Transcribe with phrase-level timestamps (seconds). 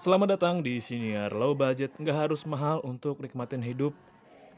[0.00, 1.92] Selamat datang di Siniar Low Budget.
[2.00, 3.92] Nggak harus mahal untuk nikmatin hidup.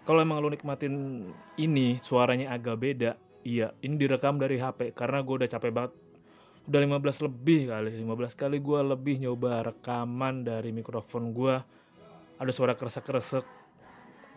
[0.06, 1.26] Kalau emang lo nikmatin
[1.58, 5.98] ini suaranya agak beda, iya ini direkam dari HP karena gue udah capek banget.
[6.70, 11.58] Udah 15 lebih kali, 15 kali gue lebih nyoba rekaman dari mikrofon gue.
[12.38, 13.42] Ada suara kresek-kresek.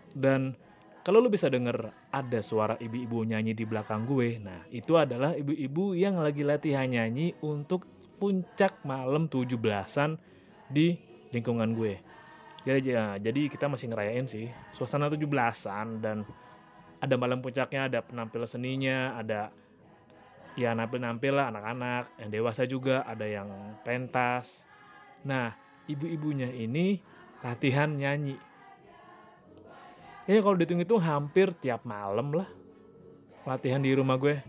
[0.09, 0.57] Dan
[1.05, 5.93] kalau lo bisa denger ada suara ibu-ibu nyanyi di belakang gue, nah itu adalah ibu-ibu
[5.93, 7.85] yang lagi latihan nyanyi untuk
[8.17, 10.33] puncak malam 17-an
[10.69, 10.97] di
[11.29, 11.99] lingkungan gue.
[12.65, 16.25] Jadi, ya, jadi kita masih ngerayain sih suasana 17-an dan
[16.97, 19.53] ada malam puncaknya, ada penampil seninya, ada
[20.57, 23.47] ya nampil-nampil lah anak-anak, yang dewasa juga, ada yang
[23.85, 24.65] pentas.
[25.21, 25.53] Nah,
[25.85, 26.97] ibu-ibunya ini
[27.45, 28.39] latihan nyanyi.
[30.25, 32.49] Kayaknya kalau dihitung-hitung hampir tiap malam lah
[33.45, 34.41] latihan di rumah gue.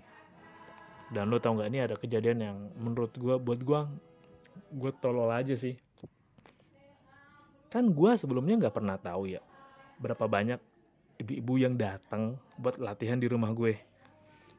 [1.13, 3.81] Dan lo tau gak ini ada kejadian yang menurut gue buat gue
[4.73, 5.79] gue tolol aja sih
[7.73, 9.43] kan gue sebelumnya nggak pernah tahu ya
[9.97, 10.61] berapa banyak
[11.21, 13.77] ibu-ibu yang datang buat latihan di rumah gue.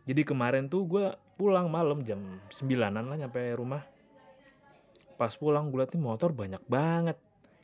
[0.08, 1.06] Jadi kemarin tuh gue
[1.38, 2.18] pulang malam jam
[2.50, 3.84] 9an lah nyampe rumah.
[5.20, 7.18] Pas pulang gue liat motor banyak banget.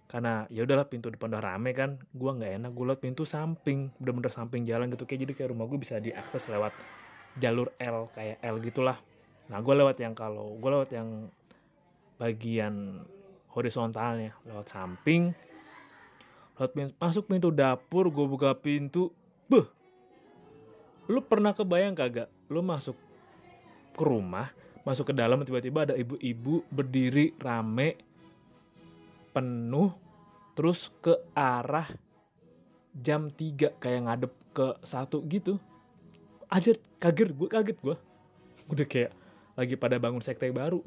[0.05, 3.89] Karena ya udahlah pintu depan udah rame kan gue nggak enak gue liat pintu samping
[3.97, 5.09] bener-bener samping jalan gitu.
[5.09, 6.75] Kayak jadi kayak rumah gue bisa diakses lewat
[7.41, 9.01] jalur L kayak L gitulah.
[9.49, 11.31] Nah gue lewat yang kalau gue lewat yang
[12.21, 13.01] bagian
[13.53, 15.31] horizontalnya lewat samping.
[16.57, 19.13] Lewat pintu, masuk pintu dapur gue buka pintu
[19.49, 19.65] beh.
[21.09, 22.29] Lu pernah kebayang kagak?
[22.49, 22.97] Lu masuk
[23.93, 24.49] ke rumah
[24.83, 27.95] masuk ke dalam tiba-tiba ada ibu-ibu berdiri rame
[29.31, 29.95] penuh
[30.53, 31.87] terus ke arah
[32.93, 35.57] jam 3 kayak ngadep ke satu gitu.
[36.51, 37.95] Aja kaget gue kaget gue
[38.69, 39.11] udah kayak
[39.57, 40.83] lagi pada bangun sekte baru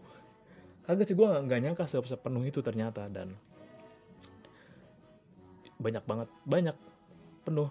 [0.86, 3.34] kaget sih gue nggak nyangka sepenuh itu ternyata dan
[5.76, 6.76] banyak banget banyak
[7.44, 7.68] penuh.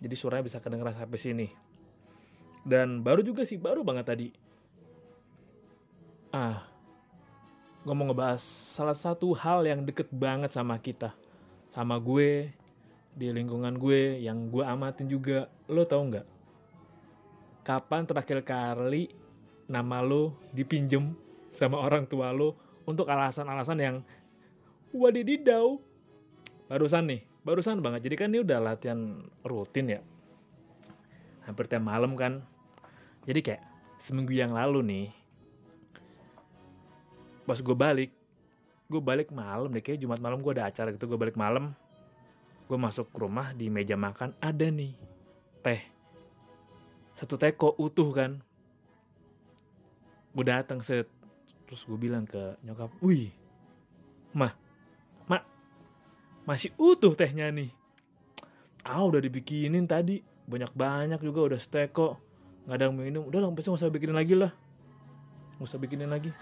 [0.00, 1.48] Jadi suaranya bisa kedengeran sampai sini.
[2.60, 4.28] Dan baru juga sih baru banget tadi.
[6.30, 6.68] Ah
[7.80, 8.44] gue mau ngebahas
[8.76, 11.16] salah satu hal yang deket banget sama kita.
[11.72, 12.52] Sama gue
[13.16, 15.48] di lingkungan gue yang gue amatin juga.
[15.70, 16.26] Lo tau nggak?
[17.64, 19.08] Kapan terakhir kali
[19.70, 22.54] nama lo dipinjem sama orang tua lo
[22.86, 23.96] untuk alasan-alasan yang
[24.90, 25.78] wadididau
[26.70, 28.06] barusan nih barusan banget.
[28.06, 30.00] Jadi kan ini udah latihan rutin ya.
[31.44, 32.44] Hampir tiap malam kan.
[33.24, 33.62] Jadi kayak
[34.00, 35.06] seminggu yang lalu nih
[37.48, 38.14] pas gue balik
[38.86, 39.82] gue balik malam deh.
[39.82, 41.74] Kayak jumat malam gue ada acara gitu gue balik malam.
[42.70, 44.94] Gue masuk ke rumah di meja makan ada nih
[45.64, 45.82] teh.
[47.16, 48.38] Satu teko utuh kan.
[50.30, 51.10] Gue datang set
[51.70, 53.30] terus gue bilang ke nyokap wih
[54.34, 54.50] mah
[55.30, 55.46] mak
[56.42, 57.70] masih utuh tehnya nih.
[58.82, 60.18] Ah udah dibikinin tadi.
[60.50, 62.18] Banyak banyak juga udah stek kok
[62.66, 63.22] nggak ada yang minum.
[63.22, 64.50] Udah lah nggak usah bikinin lagi lah.
[65.54, 66.34] Nggak usah bikinin lagi.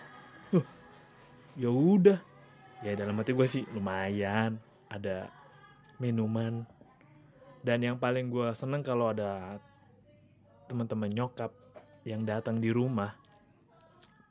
[0.48, 0.64] Tuh
[1.60, 2.16] ya udah.
[2.80, 4.56] Ya dalam hati gue sih lumayan
[4.88, 5.28] ada
[6.00, 6.64] minuman.
[7.60, 9.60] Dan yang paling gue seneng kalau ada
[10.72, 11.52] teman-teman nyokap
[12.08, 13.12] yang datang di rumah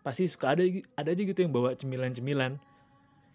[0.07, 0.63] pasti suka ada
[0.95, 2.55] ada aja gitu yang bawa cemilan-cemilan.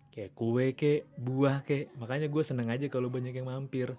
[0.09, 3.93] Kayak kue kayak buah kayak makanya gue seneng aja kalau banyak yang mampir.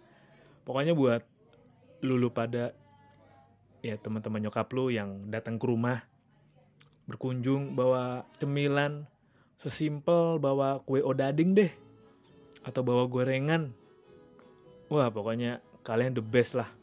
[0.65, 1.21] Pokoknya buat
[2.01, 2.73] lulu pada
[3.85, 6.01] ya teman-teman nyokap lu yang datang ke rumah
[7.05, 9.05] berkunjung bawa cemilan
[9.61, 11.69] sesimpel bawa kue odading deh
[12.65, 13.69] atau bawa gorengan.
[14.89, 16.73] Wah pokoknya kalian the best lah.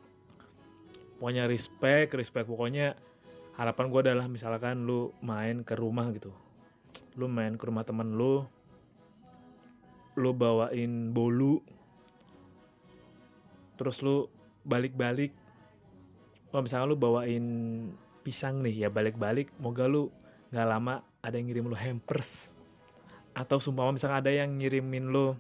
[1.19, 2.47] Pokoknya respect respect.
[2.47, 2.95] Pokoknya
[3.61, 6.33] harapan gue adalah misalkan lu main ke rumah gitu.
[7.21, 8.41] Lu main ke rumah temen lu
[10.17, 11.61] lu bawain bolu
[13.77, 14.33] terus lu
[14.65, 15.37] balik-balik.
[16.49, 17.45] Kalau misalnya lu bawain
[18.25, 20.09] pisang nih ya balik-balik moga lu
[20.49, 22.57] nggak lama ada yang ngirim lu hampers.
[23.37, 25.37] Atau sumpah misalnya ada yang ngirimin lu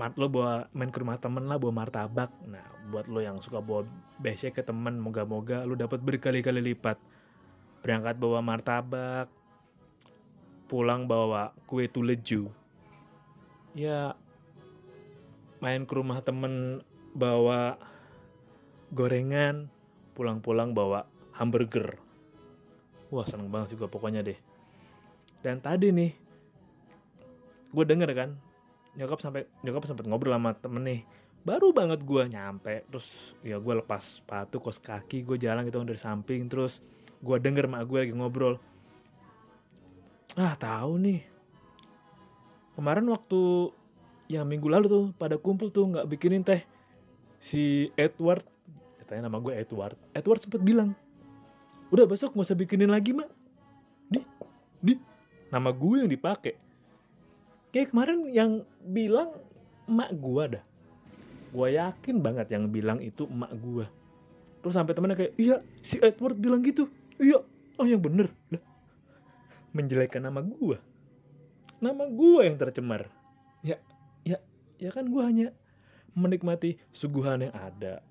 [0.00, 2.32] mart lo bawa main ke rumah temen lah bawa martabak.
[2.48, 3.84] Nah buat lo yang suka bawa
[4.16, 6.96] besek ke temen moga-moga lo dapat berkali-kali lipat.
[7.84, 9.28] Berangkat bawa martabak
[10.72, 12.48] pulang bawa kue tuleju.
[13.76, 14.16] Ya
[15.60, 16.80] main ke rumah temen
[17.12, 17.76] bawa
[18.96, 19.68] gorengan
[20.16, 21.04] pulang-pulang bawa
[21.36, 22.00] hamburger.
[23.12, 24.40] Wah seneng banget juga pokoknya deh.
[25.44, 26.16] Dan tadi nih
[27.70, 28.30] gue denger kan
[28.98, 31.00] nyokap sampai nyokap sempat ngobrol sama temen nih.
[31.40, 36.00] Baru banget gue nyampe terus ya gue lepas sepatu kos kaki gue jalan gitu dari
[36.00, 36.84] samping terus
[37.20, 38.60] gue denger mak gue lagi ngobrol.
[40.36, 41.20] Ah tahu nih.
[42.76, 43.72] Kemarin waktu
[44.30, 46.62] yang minggu lalu tuh pada kumpul tuh nggak bikinin teh
[47.42, 48.46] si Edward
[49.02, 49.96] katanya nama gue Edward.
[50.12, 50.92] Edward sempet bilang
[51.90, 53.30] udah besok nggak usah bikinin lagi mak.
[54.12, 54.20] Di
[54.78, 54.94] di
[55.48, 56.69] nama gue yang dipakai
[57.70, 58.50] kayak kemarin yang
[58.82, 59.34] bilang
[59.86, 60.64] emak gue dah.
[61.50, 63.86] Gue yakin banget yang bilang itu emak gue
[64.60, 66.84] terus sampai temennya kayak iya si Edward bilang gitu.
[67.16, 67.40] Iya.
[67.80, 68.28] Oh yang bener.
[68.52, 68.60] Lah
[69.70, 70.78] menjelekkan nama gue
[71.80, 73.08] nama gue yang tercemar.
[73.64, 73.80] Ya
[74.26, 74.36] ya
[74.76, 75.48] ya kan gue hanya
[76.12, 78.04] menikmati suguhan yang ada.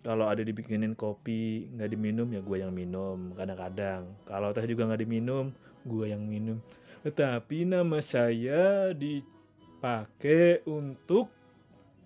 [0.00, 4.08] Kalau ada dibikinin kopi nggak diminum ya gue yang minum kadang-kadang.
[4.24, 5.52] Kalau teh juga nggak diminum
[5.84, 6.60] gue yang minum
[7.00, 11.32] tetapi nama saya dipakai untuk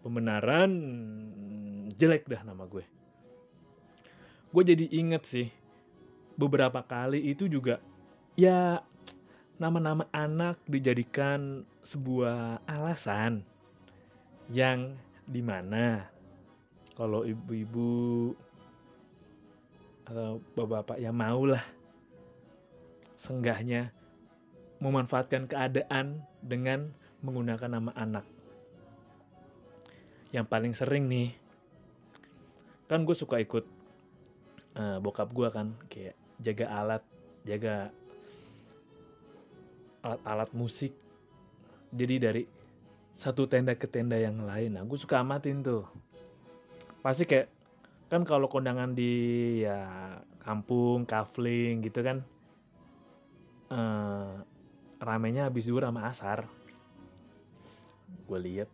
[0.06, 0.70] pembenaran.
[1.94, 2.84] Jelek dah nama gue.
[4.54, 5.48] Gue jadi inget sih
[6.34, 7.78] beberapa kali itu juga
[8.34, 8.82] ya
[9.58, 13.46] nama-nama anak dijadikan sebuah alasan
[14.50, 16.10] yang di mana
[16.98, 18.34] kalau ibu-ibu
[20.04, 21.64] atau bapak-bapak ya mau lah
[23.16, 23.94] senggahnya
[24.84, 26.92] memanfaatkan keadaan dengan
[27.24, 28.28] menggunakan nama anak.
[30.28, 31.32] Yang paling sering nih
[32.84, 33.64] kan gue suka ikut
[34.76, 37.02] uh, bokap gue kan kayak jaga alat
[37.48, 37.88] jaga
[40.04, 40.92] alat-alat musik.
[41.88, 42.42] Jadi dari
[43.16, 44.76] satu tenda ke tenda yang lain.
[44.76, 45.88] Nah gue suka amatin tuh.
[47.00, 47.48] Pasti kayak
[48.12, 49.80] kan kalau kondangan di ya
[50.44, 52.20] kampung kafling gitu kan
[53.72, 54.44] uh,
[55.04, 56.48] ramenya habis zuhur sama asar.
[58.24, 58.68] Gue lihat.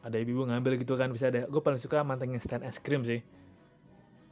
[0.00, 1.44] Ada ibu ngambil gitu kan bisa ada.
[1.46, 3.20] Gue paling suka mantengin stand es krim sih.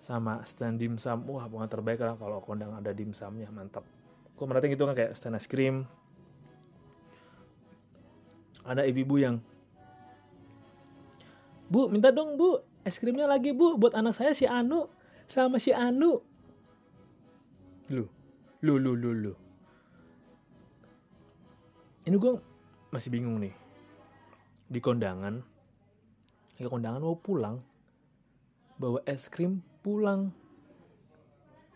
[0.00, 3.84] Sama stand dimsum wah bukan terbaik lah kalau kondang ada dimsumnya mantap.
[4.34, 5.84] Gue merhatiin gitu kan kayak stand es krim.
[8.64, 9.36] Ada ibu-ibu yang
[11.68, 14.88] bu minta dong bu es krimnya lagi bu buat anak saya si Anu
[15.28, 16.24] sama si Anu.
[17.92, 18.08] Lu
[18.64, 19.43] lu lu lu lu
[22.04, 22.36] ini gue
[22.92, 23.54] masih bingung nih.
[24.68, 25.40] Di kondangan
[26.54, 27.58] ya kondangan mau pulang
[28.76, 30.32] bawa es krim pulang.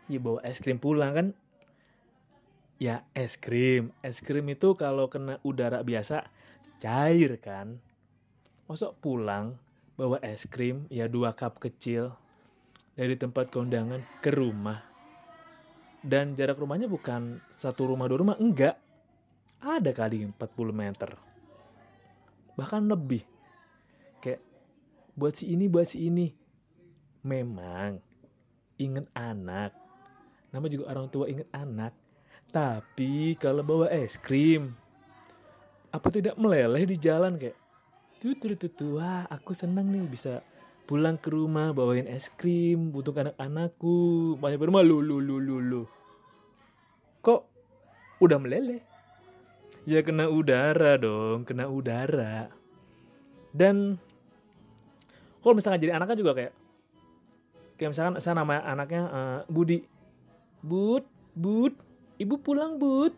[0.08, 1.28] Ya bawa es krim pulang kan?
[2.80, 3.92] Ya es krim.
[4.04, 6.28] Es krim itu kalau kena udara biasa
[6.80, 7.80] cair kan?
[8.68, 9.56] Masuk pulang
[9.96, 12.12] bawa es krim ya dua cup kecil
[12.96, 14.84] dari tempat kondangan ke rumah.
[15.98, 18.78] Dan jarak rumahnya bukan satu rumah dua rumah enggak
[19.58, 20.34] ada kali 40
[20.70, 21.10] meter.
[22.54, 23.22] Bahkan lebih.
[24.22, 24.42] Kayak
[25.14, 26.30] buat si ini buat si ini.
[27.26, 27.98] Memang
[28.78, 29.74] inget anak.
[30.54, 31.92] Nama juga orang tua inget anak.
[32.48, 34.72] Tapi kalau bawa es krim,
[35.92, 37.58] apa tidak meleleh di jalan kayak
[38.18, 40.42] tuh tuh wah aku senang nih bisa
[40.88, 44.34] pulang ke rumah bawain es krim untuk anak-anakku.
[44.40, 45.82] Banyak rumah lu lu lu lu lu.
[47.20, 47.42] Kok
[48.24, 48.87] udah meleleh
[49.88, 52.52] ya kena udara dong kena udara.
[53.54, 53.96] Dan
[55.40, 56.52] kalau misalnya jadi anaknya juga kayak
[57.78, 59.86] kayak misalkan saya nama anaknya uh, Budi.
[60.58, 61.06] Bud
[61.38, 61.72] Bud
[62.18, 63.14] ibu pulang bud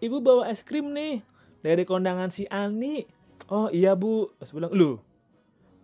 [0.00, 1.20] ibu bawa es krim nih
[1.60, 3.04] dari kondangan si Ani.
[3.52, 4.32] Oh iya bu.
[4.40, 4.96] Pas pulang lu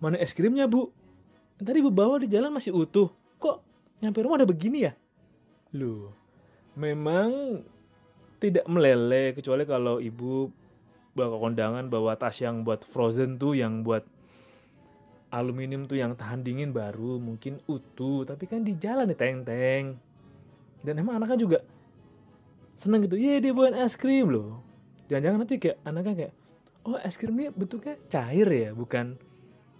[0.01, 0.89] mana es krimnya bu?
[1.61, 3.13] Tadi ibu bawa di jalan masih utuh.
[3.37, 3.61] Kok
[4.01, 4.97] nyampe rumah ada begini ya?
[5.77, 6.09] Lu
[6.73, 7.61] memang
[8.41, 10.49] tidak meleleh kecuali kalau ibu
[11.13, 14.03] bawa kondangan bawa tas yang buat frozen tuh yang buat
[15.31, 19.87] aluminium tuh yang tahan dingin baru mungkin utuh tapi kan di jalan nih teng-teng.
[20.81, 21.59] Dan emang anaknya juga
[22.75, 24.65] seneng gitu iya dia bawain es krim loh.
[25.13, 26.33] Jangan-jangan nanti kayak anaknya kayak
[26.89, 29.21] oh es krim ini bentuknya cair ya bukan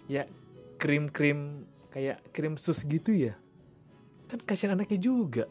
[0.05, 0.29] ya
[0.77, 3.33] krim-krim kayak krim sus gitu ya?
[4.29, 5.49] Kan kasihan anaknya juga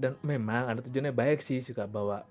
[0.00, 2.24] dan memang ada tujuannya baik sih suka bawa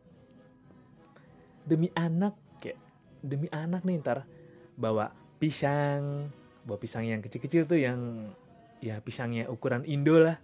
[1.69, 2.81] demi anak kayak
[3.21, 4.25] demi anak nih ntar
[4.73, 6.33] bawa pisang
[6.65, 8.33] bawa pisang yang kecil-kecil tuh yang
[8.81, 10.41] ya pisangnya ukuran Indo lah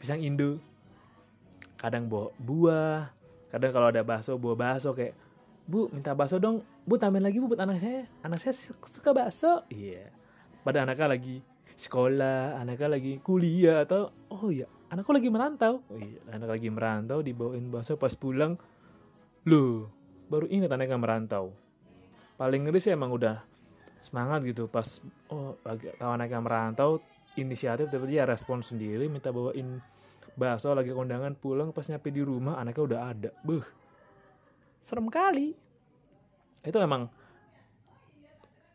[0.00, 0.56] pisang Indo
[1.76, 3.12] kadang bawa buah
[3.52, 5.12] kadang kalau ada bakso bawa bakso kayak
[5.68, 8.56] bu minta bakso dong bu tambahin lagi bu buat anak saya anak saya
[8.88, 10.08] suka bakso iya yeah.
[10.64, 11.36] pada anaknya lagi
[11.76, 15.84] sekolah anaknya lagi kuliah atau oh iya anakku lagi merantau.
[15.88, 18.56] Oh iya anak lagi merantau dibawain bakso pas pulang.
[19.44, 19.88] Lu
[20.28, 21.52] baru ingat anaknya merantau.
[22.36, 23.42] Paling ngeri sih emang udah
[23.98, 27.02] semangat gitu pas oh tahu anaknya merantau
[27.34, 29.82] inisiatif tapi dia respon sendiri minta bawain
[30.38, 33.30] bakso lagi kondangan pulang pas nyampe di rumah anaknya udah ada.
[33.42, 33.66] Beh
[34.80, 35.52] serem kali.
[36.64, 37.12] Itu emang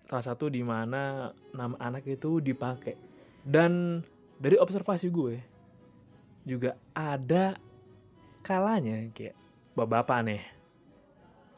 [0.08, 2.96] salah satu di mana nama anak itu dipakai.
[3.43, 4.00] Dan
[4.39, 5.53] dari observasi gue
[6.44, 7.56] juga ada
[8.44, 9.36] kalanya kayak
[9.74, 10.42] bapak-bapak nih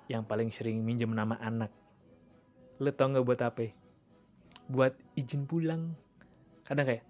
[0.08, 1.74] yang paling sering minjem nama anak.
[2.78, 3.66] Lo tau nggak buat apa
[4.70, 5.94] buat izin pulang.
[6.66, 7.04] Kadang kayak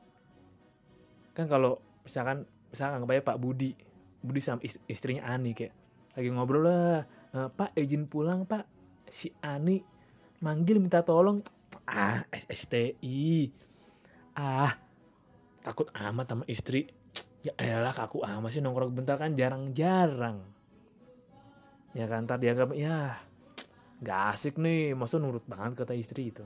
[1.36, 3.76] kan kalau misalkan misalkan anggap Pak Budi
[4.24, 5.76] Budi sama ist- istrinya Ani kayak
[6.16, 7.04] lagi ngobrol lah
[7.36, 8.64] "Eh, Pak izin pulang Pak.
[9.12, 9.84] Si Ani
[10.40, 11.44] manggil minta tolong
[11.86, 13.52] ah STI
[14.36, 14.74] ah
[15.62, 16.90] takut amat sama istri
[17.46, 20.42] ya elah kaku amat sih nongkrong bentar kan jarang-jarang.
[21.94, 23.22] Ya kan ntar dianggap ya
[24.02, 24.98] nggak asik nih.
[24.98, 26.42] Maksud nurut banget kata istri itu.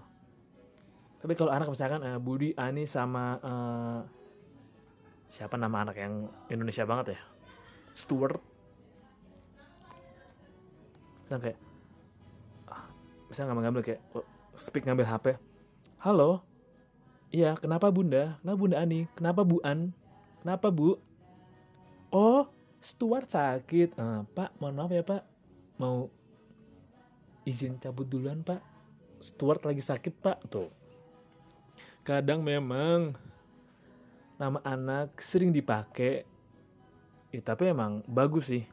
[1.23, 3.99] Tapi kalau anak misalkan eh, Budi Ani sama eh,
[5.31, 7.21] siapa nama anak yang Indonesia banget ya?
[7.95, 8.43] Stuart.
[11.23, 11.59] Misalnya kayak
[12.67, 12.85] ah,
[13.31, 14.27] misalnya ngambil-ngambil kayak oh,
[14.59, 15.39] speak ngambil HP
[15.99, 16.43] halo?
[17.29, 18.39] Iya kenapa bunda?
[18.41, 19.05] Kenapa bunda Ani.
[19.13, 19.93] Kenapa Bu An
[20.41, 20.97] kenapa Bu?
[22.09, 23.95] Oh Stuart sakit.
[23.99, 25.23] Eh, Pak mohon maaf ya Pak.
[25.79, 26.07] Mau
[27.43, 28.63] izin cabut duluan Pak.
[29.19, 30.37] Stuart lagi sakit Pak.
[30.47, 30.71] Tuh.
[32.07, 33.13] Kadang memang
[34.39, 36.23] nama anak sering dipakai.
[37.29, 38.63] Ya, tapi emang bagus sih.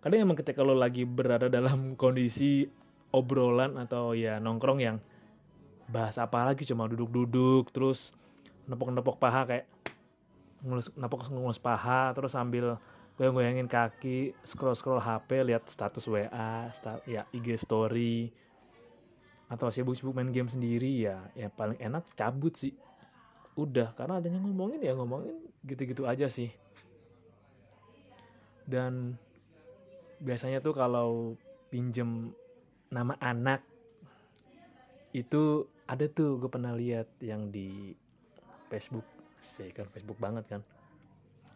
[0.00, 2.64] Kadang emang ketika lo lagi berada dalam kondisi
[3.10, 4.96] obrolan atau ya nongkrong yang
[5.86, 8.14] bahas apa lagi cuma duduk-duduk terus
[8.66, 9.66] nepok-nepok paha kayak
[10.66, 12.76] ngelus nepok ngelus paha terus sambil
[13.16, 18.28] goyang-goyangin kaki scroll-scroll HP lihat status WA sta- ya IG story.
[19.46, 22.74] Atau sibuk-sibuk main game sendiri ya ya paling enak cabut sih.
[23.56, 26.52] Udah karena adanya ngomongin ya ngomongin gitu-gitu aja sih.
[28.68, 29.16] Dan
[30.20, 31.40] biasanya tuh kalau
[31.72, 32.34] pinjem
[32.92, 33.64] nama anak
[35.16, 37.96] itu ada tuh gue pernah lihat yang di
[38.68, 39.15] Facebook
[39.46, 40.62] sih kan Facebook banget kan?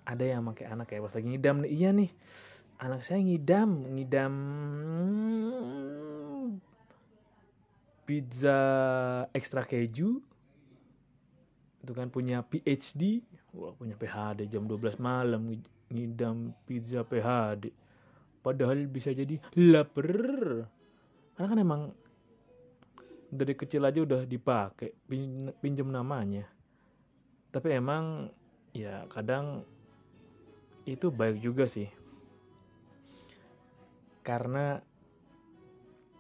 [0.06, 1.70] Ada yang pakai anak kayak pas lagi ngidam nih.
[1.75, 2.11] Iya nih
[2.80, 4.35] anak saya ngidam ngidam
[8.06, 8.59] pizza
[9.35, 10.23] ekstra keju.
[11.80, 17.75] Itu kan punya PhD wah punya PhD jam 12 malam ngid- ngidam pizza PhD
[18.40, 20.06] padahal bisa jadi lapar.
[21.35, 21.82] Karena kan emang
[23.30, 26.50] dari kecil aja udah dipakai pin- pinjem namanya
[27.50, 28.30] tapi emang
[28.71, 29.66] ya kadang
[30.87, 31.90] itu baik juga sih.
[34.23, 34.78] Karena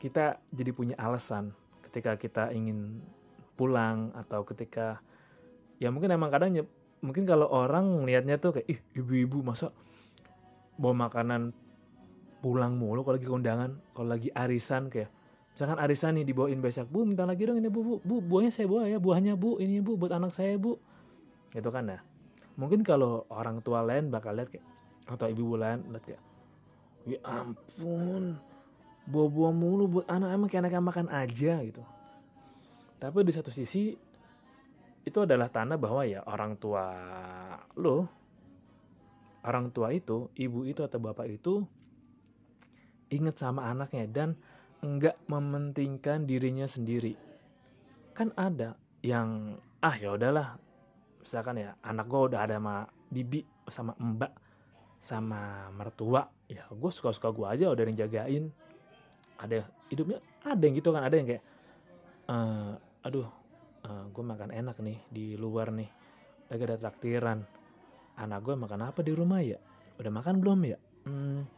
[0.00, 1.52] kita jadi punya alasan
[1.84, 3.04] ketika kita ingin
[3.54, 5.04] pulang atau ketika
[5.76, 6.72] ya mungkin emang kadang nyep-
[7.04, 9.68] mungkin kalau orang ngelihatnya tuh kayak ih ibu-ibu masa
[10.80, 11.52] bawa makanan
[12.40, 14.88] pulang mulu kalau lagi kondangan kalau lagi arisan?
[14.88, 15.12] Kayak
[15.52, 18.64] misalkan arisan nih dibawain besok bu minta lagi dong ini bu bu bu buahnya saya
[18.64, 20.80] bawa ya buahnya bu ini bu buat anak saya bu
[21.54, 21.98] gitu kan ya.
[22.58, 24.66] Mungkin kalau orang tua lain bakal lihat kayak
[25.10, 26.22] atau ibu lain lihat kayak
[27.08, 28.36] ya ampun
[29.08, 31.82] bawa-bawa mulu buat anak emang kayak anak makan aja gitu.
[33.00, 33.96] Tapi di satu sisi
[35.00, 36.92] itu adalah tanda bahwa ya orang tua
[37.80, 38.04] lo
[39.40, 41.64] orang tua itu ibu itu atau bapak itu
[43.08, 44.36] inget sama anaknya dan
[44.84, 47.16] enggak mementingkan dirinya sendiri.
[48.12, 50.60] Kan ada yang ah ya udahlah
[51.20, 54.32] misalkan ya anak gue udah ada sama bibi sama mbak
[55.00, 58.44] sama mertua ya gue suka suka gue aja udah yang jagain.
[59.40, 61.44] Ada hidupnya ada yang gitu kan ada yang kayak
[62.28, 62.72] eh
[63.04, 63.28] aduh
[64.12, 65.88] gue makan enak nih di luar nih
[66.52, 67.38] lagi ada traktiran.
[68.20, 69.56] Anak gue makan apa di rumah ya?
[69.96, 70.76] Udah makan belum ya?
[71.08, 71.48] Hmm,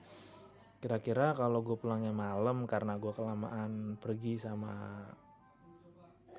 [0.79, 5.03] kira-kira kalau gue pulangnya malam karena gue kelamaan pergi sama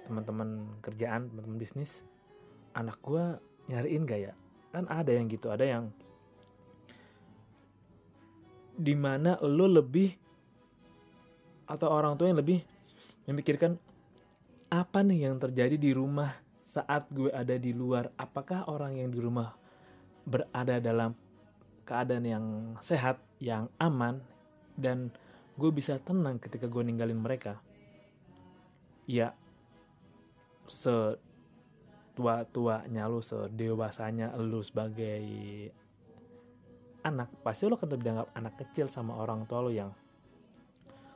[0.07, 2.07] teman-teman kerjaan teman-teman bisnis
[2.73, 3.25] anak gue
[3.69, 4.33] nyariin gak ya?
[4.73, 5.93] Kan ada yang gitu ada yang
[8.73, 10.17] di mana lo lebih
[11.69, 12.65] atau orang tua yang lebih
[13.29, 13.77] memikirkan
[14.73, 16.33] apa nih yang terjadi di rumah
[16.65, 18.09] saat gue ada di luar?
[18.17, 19.53] Apakah orang yang di rumah
[20.25, 21.13] berada dalam
[21.85, 22.45] keadaan yang
[22.81, 24.17] sehat yang aman
[24.73, 25.13] dan
[25.53, 27.61] gue bisa tenang ketika gue ninggalin mereka?
[29.05, 29.37] Ya
[32.13, 35.25] setua-tuanya lu sedewasanya lu sebagai
[37.01, 39.89] anak pasti akan tetap dianggap anak kecil sama orang tua lo yang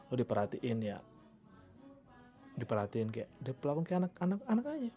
[0.10, 0.98] lo diperhatiin ya
[2.58, 4.90] diperhatiin kayak diperlakukan kayak anak-anak anak aja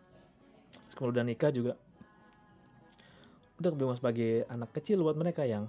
[0.96, 1.76] kalau udah nikah juga
[3.60, 5.68] udah kebimbang sebagai anak kecil buat mereka yang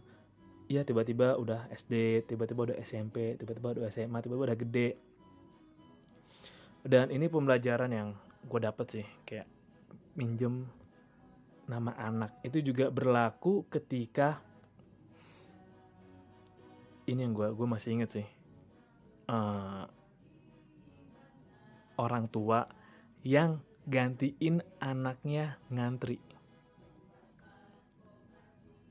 [0.71, 4.95] Iya tiba-tiba udah SD, tiba-tiba udah SMP, tiba-tiba udah SMA, tiba-tiba udah gede.
[6.79, 8.15] Dan ini pembelajaran yang
[8.47, 9.51] gue dapet sih, kayak
[10.15, 10.67] minjem
[11.67, 12.43] nama anak.
[12.43, 14.41] Itu juga berlaku ketika
[17.07, 18.27] ini yang gue gue masih inget sih.
[19.31, 19.87] Uh,
[21.95, 22.67] orang tua
[23.23, 26.19] yang gantiin anaknya ngantri.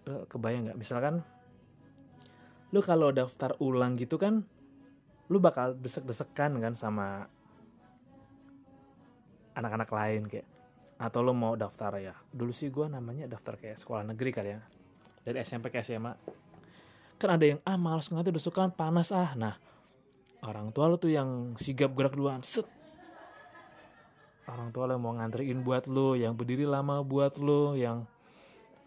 [0.08, 0.80] Lo kebayang nggak?
[0.80, 1.20] Misalkan
[2.70, 4.46] lu kalau daftar ulang gitu kan
[5.30, 7.26] lu bakal desek-desekan kan sama
[9.58, 10.46] anak-anak lain kayak
[11.00, 12.12] atau lo mau daftar ya?
[12.28, 14.60] Dulu sih gue namanya daftar kayak sekolah negeri kali ya.
[15.24, 16.12] Dari SMP ke SMA
[17.20, 19.32] kan ada yang ah malas ngantri udah panas ah.
[19.36, 19.56] Nah
[20.44, 22.64] orang tua lo tuh yang sigap gerak duluan set.
[24.48, 28.08] Orang tua lo mau ngantriin buat lo yang berdiri lama buat lo yang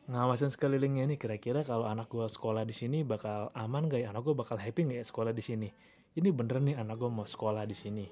[0.09, 4.13] ngawasin sekelilingnya ini kira-kira kalau anak gue sekolah di sini bakal aman gak ya?
[4.13, 5.69] Anak gue bakal happy gak ya sekolah di sini?
[6.13, 8.05] Ini bener nih anak gue mau sekolah di sini.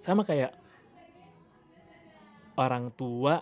[0.00, 0.56] Sama kayak
[2.60, 3.40] orang tua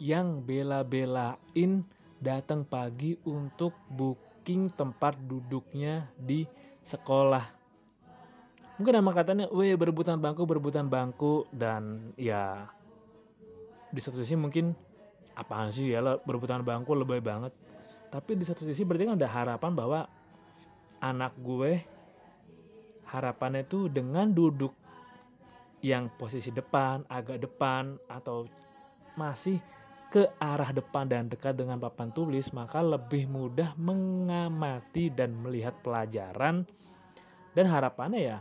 [0.00, 1.84] yang bela-belain
[2.16, 6.48] datang pagi untuk booking tempat duduknya di
[6.80, 7.44] sekolah.
[8.80, 11.44] Mungkin nama katanya, weh berebutan bangku, berebutan bangku.
[11.52, 12.66] Dan ya
[13.92, 14.72] di satu sisi mungkin
[15.36, 15.92] apaan sih?
[15.92, 17.52] Ya berebutan bangku lebih banget.
[18.08, 20.00] Tapi di satu sisi berarti kan ada harapan bahwa
[20.98, 21.84] anak gue
[23.04, 24.74] harapannya itu dengan duduk
[25.84, 28.48] yang posisi depan agak depan atau
[29.20, 29.60] masih
[30.08, 36.64] ke arah depan dan dekat dengan papan tulis maka lebih mudah mengamati dan melihat pelajaran.
[37.52, 38.38] Dan harapannya ya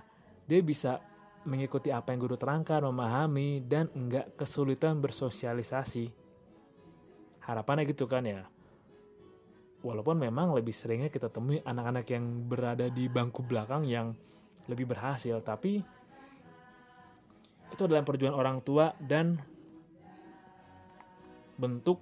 [0.48, 1.04] dia bisa
[1.44, 6.08] mengikuti apa yang guru terangkan, memahami, dan enggak kesulitan bersosialisasi.
[7.44, 8.48] Harapannya gitu kan ya.
[9.84, 14.16] Walaupun memang lebih seringnya kita temui anak-anak yang berada di bangku belakang yang
[14.72, 15.84] lebih berhasil tapi
[17.74, 19.42] itu adalah perjuangan orang tua dan
[21.58, 21.98] bentuk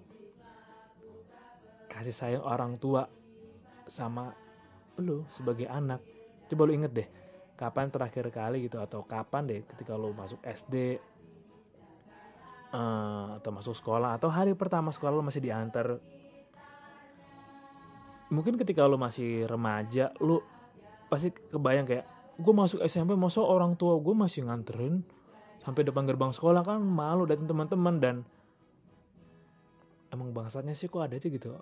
[1.87, 3.07] kasih sayang orang tua
[3.87, 4.35] sama
[4.99, 6.03] lu sebagai anak.
[6.51, 7.07] Coba lu inget deh
[7.55, 10.99] kapan terakhir kali gitu atau kapan deh ketika lu masuk SD
[12.75, 16.03] uh, atau masuk sekolah atau hari pertama sekolah lo masih diantar.
[18.31, 20.43] Mungkin ketika lo masih remaja lo
[21.11, 22.05] pasti kebayang kayak
[22.39, 25.03] gue masuk SMP masa orang tua gue masih nganterin
[25.61, 28.15] sampai depan gerbang sekolah kan malu datang teman-teman dan
[30.09, 31.53] emang bangsatnya sih kok ada aja gitu.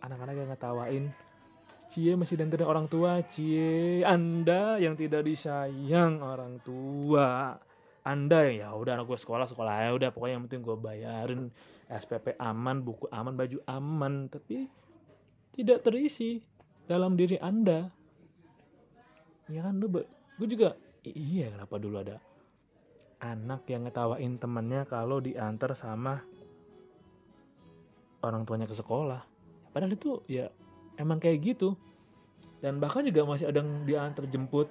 [0.00, 1.04] Anak-anak yang ngetawain
[1.90, 7.58] Cie masih danterin orang tua, cie Anda yang tidak disayang orang tua.
[8.06, 11.50] Anda ya udah anak gue sekolah sekolah ya udah pokoknya yang penting gue bayarin
[11.90, 14.30] SPP aman buku aman baju aman.
[14.30, 14.70] Tapi
[15.50, 16.38] tidak terisi
[16.86, 17.90] dalam diri anda.
[19.50, 19.82] Ya kan?
[19.82, 22.22] Lu gue juga iya kenapa dulu ada
[23.20, 26.24] anak yang ngetawain temennya kalau diantar sama
[28.24, 29.20] orang tuanya ke sekolah.
[29.70, 30.48] Padahal itu ya
[30.96, 31.76] emang kayak gitu.
[32.60, 34.68] Dan bahkan juga masih ada yang diantar jemput.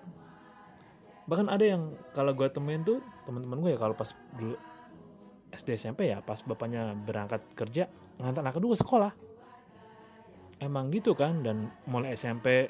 [1.26, 4.58] Bahkan ada yang kalau gue temuin tuh teman-teman gue ya kalau pas dulu
[5.50, 7.90] SD SMP ya pas bapaknya berangkat kerja
[8.22, 9.12] ngantar anak kedua sekolah.
[10.60, 12.70] Emang gitu kan dan mulai SMP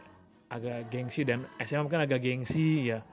[0.49, 3.03] agak gengsi dan SMA kan agak gengsi ya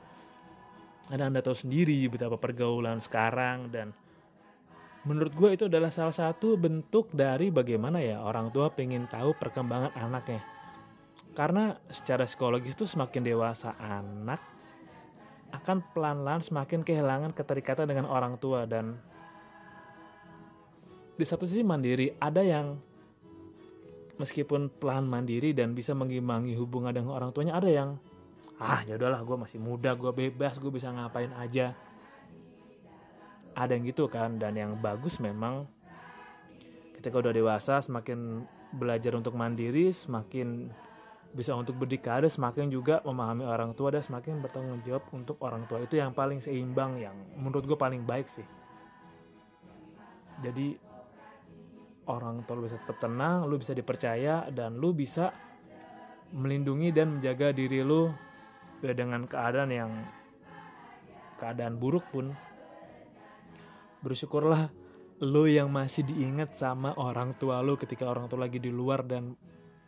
[1.06, 3.94] ada anda tahu sendiri betapa pergaulan sekarang dan
[5.06, 9.94] menurut gue itu adalah salah satu bentuk dari bagaimana ya orang tua pengen tahu perkembangan
[9.94, 10.42] anaknya.
[11.36, 14.42] Karena secara psikologis tuh semakin dewasa anak
[15.54, 18.98] akan pelan-pelan semakin kehilangan keterikatan dengan orang tua dan
[21.16, 22.76] di satu sisi mandiri ada yang
[24.18, 27.96] meskipun pelan mandiri dan bisa mengimbangi hubungan dengan orang tuanya ada yang
[28.56, 31.76] ah ya udahlah gue masih muda gue bebas gue bisa ngapain aja.
[33.56, 35.64] Ada yang gitu kan dan yang bagus memang
[36.96, 38.44] ketika udah dewasa semakin
[38.76, 40.68] belajar untuk mandiri semakin
[41.36, 45.84] bisa untuk berdikari semakin juga memahami orang tua dan semakin bertanggung jawab untuk orang tua.
[45.84, 48.46] Itu yang paling seimbang yang menurut gue paling baik sih.
[50.40, 50.76] Jadi
[52.08, 55.34] orang tua lu bisa tetap tenang lu bisa dipercaya dan lu bisa
[56.32, 58.10] melindungi dan menjaga diri lu
[58.82, 59.92] dengan keadaan yang
[61.36, 62.32] keadaan buruk pun
[64.04, 64.72] bersyukurlah
[65.24, 69.32] lu yang masih diingat sama orang tua lu ketika orang tua lagi di luar dan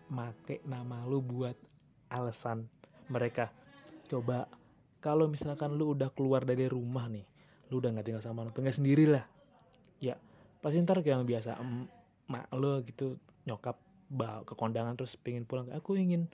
[0.09, 1.57] make nama lu buat
[2.09, 2.65] alasan
[3.13, 3.53] mereka.
[4.09, 4.49] Coba
[5.05, 7.25] kalau misalkan lu udah keluar dari rumah nih
[7.69, 9.25] lu udah nggak tinggal sama orang tua sendiri lah
[10.01, 10.17] ya
[10.65, 11.61] pasti ntar kayak yang biasa
[12.33, 13.77] mak lo gitu nyokap
[14.09, 15.69] bawa ke kondangan terus pengen pulang.
[15.77, 16.33] Aku ingin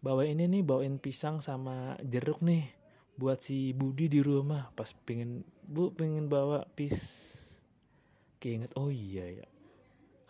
[0.00, 2.72] bawa ini nih bawain pisang sama jeruk nih
[3.20, 4.72] buat si Budi di rumah.
[4.72, 6.96] Pas pengen bu pengen bawa pis.
[8.40, 9.46] Keinget oh iya ya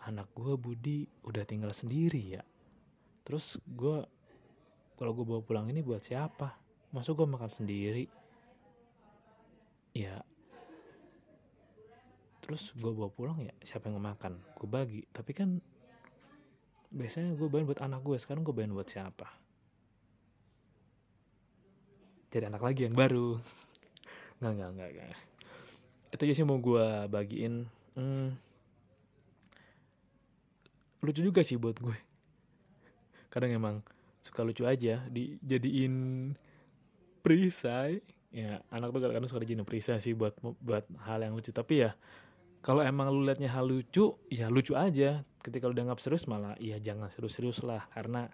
[0.07, 2.43] anak gue Budi udah tinggal sendiri ya.
[3.21, 4.01] Terus gue
[4.97, 6.57] kalau gue bawa pulang ini buat siapa?
[6.91, 8.05] Masuk gue makan sendiri?
[9.93, 10.19] Ya.
[12.41, 14.41] Terus gue bawa pulang ya siapa yang mau makan?
[14.57, 15.01] Gue bagi.
[15.07, 15.61] Tapi kan
[16.91, 19.40] biasanya gue bawain buat anak gue sekarang gue bawain buat siapa
[22.31, 23.35] jadi anak lagi yang baru.
[24.39, 25.15] Nggak nggak nggak nggak.
[26.15, 27.67] Itu aja sih mau gue bagiin.
[27.91, 28.39] Hmm,
[31.03, 31.97] lucu juga sih buat gue.
[33.27, 33.75] Kadang emang
[34.23, 35.93] suka lucu aja dijadiin
[37.19, 37.99] perisai.
[38.31, 41.51] Ya anak tuh kadang-kadang suka dijadiin perisai sih buat buat hal yang lucu.
[41.51, 41.91] Tapi ya
[42.63, 45.27] kalau emang lu liatnya hal lucu ya lucu aja.
[45.43, 47.83] Ketika lu dianggap serius malah ya jangan serius-serius lah.
[47.91, 48.31] Karena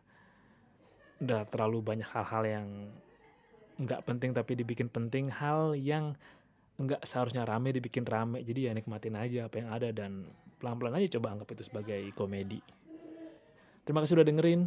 [1.17, 2.67] udah terlalu banyak hal-hal yang
[3.77, 6.17] nggak penting tapi dibikin penting hal yang
[6.77, 8.41] nggak seharusnya rame dibikin rame.
[8.45, 12.61] Jadi ya nikmatin aja apa yang ada dan pelan-pelan aja coba anggap itu sebagai komedi.
[13.85, 14.61] Terima kasih udah dengerin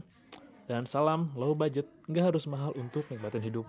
[0.66, 1.86] dan salam low budget.
[2.10, 3.66] Nggak harus mahal untuk nikmatin hidup